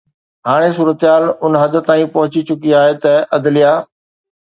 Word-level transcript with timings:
هاڻي 0.47 0.69
صورتحال 0.77 1.23
ان 1.45 1.53
حد 1.61 1.75
تائين 1.89 2.11
پهچي 2.17 2.41
چڪي 2.49 2.71
آهي 2.83 2.93
ته 3.03 3.13
عدليه 3.35 3.73